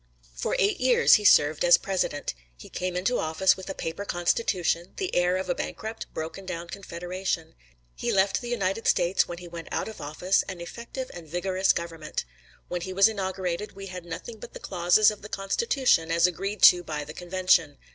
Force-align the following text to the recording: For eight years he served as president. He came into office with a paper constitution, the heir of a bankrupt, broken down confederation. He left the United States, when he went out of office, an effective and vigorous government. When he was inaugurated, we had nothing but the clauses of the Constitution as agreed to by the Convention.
For 0.33 0.55
eight 0.57 0.79
years 0.79 1.13
he 1.13 1.23
served 1.23 1.63
as 1.63 1.77
president. 1.77 2.33
He 2.57 2.69
came 2.69 2.95
into 2.95 3.19
office 3.19 3.55
with 3.55 3.69
a 3.69 3.75
paper 3.75 4.03
constitution, 4.03 4.93
the 4.97 5.13
heir 5.13 5.37
of 5.37 5.47
a 5.47 5.53
bankrupt, 5.53 6.11
broken 6.11 6.43
down 6.43 6.69
confederation. 6.69 7.53
He 7.95 8.11
left 8.11 8.41
the 8.41 8.49
United 8.49 8.87
States, 8.87 9.27
when 9.27 9.37
he 9.37 9.47
went 9.47 9.67
out 9.71 9.87
of 9.87 10.01
office, 10.01 10.43
an 10.49 10.59
effective 10.59 11.11
and 11.13 11.27
vigorous 11.27 11.71
government. 11.71 12.25
When 12.67 12.81
he 12.81 12.93
was 12.93 13.07
inaugurated, 13.07 13.73
we 13.73 13.85
had 13.93 14.05
nothing 14.07 14.39
but 14.39 14.53
the 14.55 14.59
clauses 14.59 15.11
of 15.11 15.21
the 15.21 15.29
Constitution 15.29 16.09
as 16.11 16.25
agreed 16.25 16.63
to 16.63 16.81
by 16.83 17.03
the 17.03 17.13
Convention. 17.13 17.77